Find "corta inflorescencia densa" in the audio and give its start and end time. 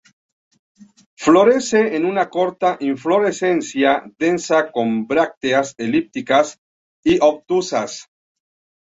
2.31-4.71